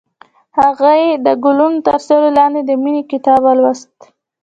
هغې 0.59 1.01
د 1.25 1.27
ګلونه 1.43 1.79
تر 1.85 1.95
سیوري 2.05 2.31
لاندې 2.39 2.61
د 2.65 2.71
مینې 2.83 3.03
کتاب 3.11 3.39
ولوست. 3.45 3.93